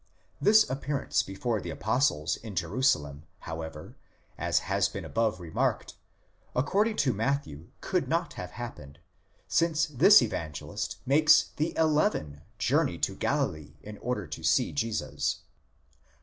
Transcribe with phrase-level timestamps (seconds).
[0.41, 3.95] This appearance before the apostles in Jerusalem however,
[4.35, 5.93] as has been above remarked,
[6.55, 8.97] according to Matthew could not have happened,
[9.47, 15.41] since this Evangelist makes the e/even journey to Galilee in order to see Jesus.